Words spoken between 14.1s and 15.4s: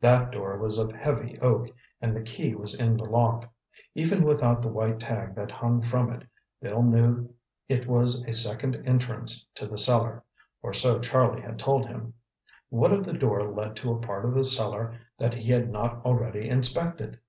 of the cellar that